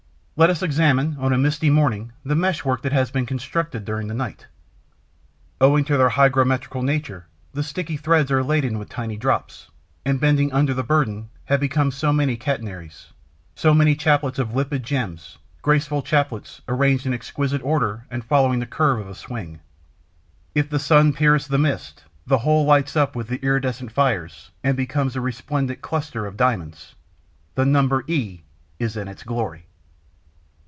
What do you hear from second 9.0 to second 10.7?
drops, and, bending